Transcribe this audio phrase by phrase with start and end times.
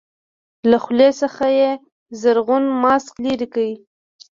[0.69, 1.69] له خولې څخه يې
[2.21, 3.67] زرغون ماسک لرې کړ.